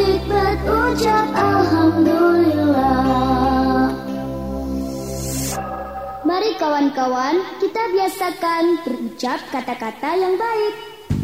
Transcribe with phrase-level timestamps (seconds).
[0.00, 3.92] Mendidik ucap Alhamdulillah
[6.24, 10.74] Mari kawan-kawan kita biasakan berucap kata-kata yang baik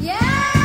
[0.04, 0.55] Ya